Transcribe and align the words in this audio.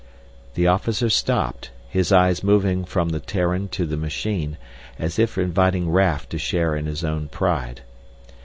The 0.55 0.65
officer 0.65 1.11
stopped, 1.11 1.69
his 1.87 2.11
eyes 2.11 2.43
moving 2.43 2.85
from 2.85 3.09
the 3.09 3.19
Terran 3.19 3.67
to 3.67 3.85
the 3.85 3.97
machine, 3.97 4.57
as 4.97 5.19
if 5.19 5.37
inviting 5.37 5.91
Raf 5.91 6.27
to 6.29 6.39
share 6.39 6.75
in 6.75 6.87
his 6.87 7.03
own 7.03 7.27
pride. 7.27 7.81